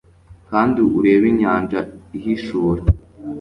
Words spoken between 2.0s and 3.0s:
ihishura